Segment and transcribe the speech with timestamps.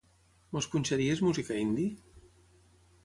[0.59, 1.93] Ens punxaries música indie?